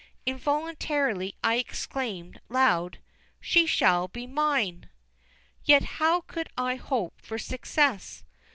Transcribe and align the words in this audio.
Involuntarily 0.25 1.35
I 1.43 1.57
exclaimed, 1.57 2.39
aloud, 2.49 2.97
"She 3.39 3.67
shall 3.67 4.07
be 4.07 4.25
mine!" 4.25 4.89
Yet 5.63 5.83
how 6.01 6.21
could 6.21 6.49
I 6.57 6.73
hope 6.73 7.21
for 7.21 7.37
success? 7.37 8.23